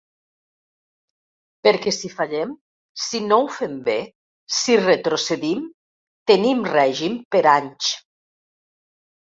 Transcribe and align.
Perquè 1.67 1.93
si 1.97 2.09
fallem, 2.13 2.55
si 3.09 3.21
no 3.25 3.37
ho 3.43 3.51
fem 3.57 3.75
bé, 3.89 3.97
si 4.61 4.79
retrocedim, 4.81 5.63
tenim 6.33 6.67
règim 6.73 7.23
per 7.37 7.45
anys. 7.57 7.93